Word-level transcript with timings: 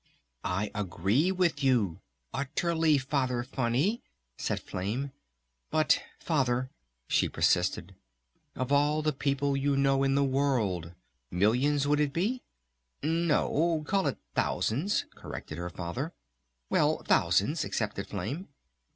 "I 0.43 0.71
agree 0.73 1.31
with 1.31 1.63
you... 1.63 2.01
utterly, 2.33 2.97
Father 2.97 3.43
Funny!" 3.43 4.01
said 4.35 4.59
Flame. 4.59 5.11
"But... 5.69 6.01
Father," 6.17 6.71
she 7.07 7.29
persisted, 7.29 7.93
"Of 8.55 8.71
all 8.71 9.03
the 9.03 9.13
people 9.13 9.55
you 9.55 9.77
know 9.77 10.01
in 10.01 10.15
the 10.15 10.23
world, 10.23 10.95
millions 11.29 11.87
would 11.87 11.99
it 11.99 12.13
be?" 12.13 12.41
"No, 13.03 13.83
call 13.85 14.07
it 14.07 14.17
thousands" 14.33 15.05
corrected 15.13 15.59
her 15.59 15.69
Father. 15.69 16.13
"Well, 16.67 17.03
thousands," 17.05 17.63
accepted 17.63 18.07
Flame. 18.07 18.47